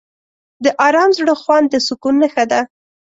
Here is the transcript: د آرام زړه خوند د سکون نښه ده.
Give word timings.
د 0.63 0.65
آرام 0.87 1.09
زړه 1.17 1.33
خوند 1.41 1.65
د 1.69 1.75
سکون 1.87 2.15
نښه 2.21 2.45
ده. 2.51 2.61